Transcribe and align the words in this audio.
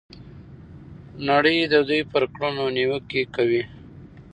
نړۍ 1.29 1.57
د 1.67 1.75
دوی 1.87 2.01
پر 2.11 2.23
کړنو 2.33 2.65
نیوکې 2.77 3.23
کوي. 3.35 3.63